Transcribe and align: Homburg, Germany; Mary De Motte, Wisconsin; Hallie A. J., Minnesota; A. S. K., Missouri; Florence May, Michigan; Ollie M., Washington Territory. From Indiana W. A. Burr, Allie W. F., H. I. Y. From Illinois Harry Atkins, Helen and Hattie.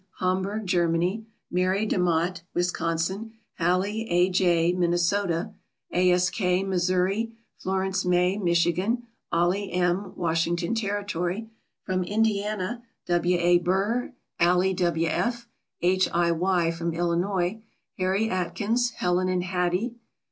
Homburg, 0.17 0.65
Germany; 0.65 1.27
Mary 1.51 1.85
De 1.85 1.99
Motte, 1.99 2.41
Wisconsin; 2.55 3.33
Hallie 3.59 4.09
A. 4.09 4.29
J., 4.31 4.73
Minnesota; 4.73 5.53
A. 5.91 6.11
S. 6.11 6.31
K., 6.31 6.63
Missouri; 6.63 7.35
Florence 7.59 8.03
May, 8.03 8.35
Michigan; 8.39 9.03
Ollie 9.31 9.71
M., 9.71 10.13
Washington 10.15 10.73
Territory. 10.73 11.51
From 11.83 12.03
Indiana 12.03 12.81
W. 13.05 13.37
A. 13.37 13.59
Burr, 13.59 14.11
Allie 14.39 14.73
W. 14.73 15.05
F., 15.07 15.47
H. 15.83 16.09
I. 16.11 16.31
Y. 16.31 16.71
From 16.71 16.95
Illinois 16.95 17.61
Harry 17.99 18.27
Atkins, 18.27 18.89
Helen 18.97 19.29
and 19.29 19.43
Hattie. 19.43 19.97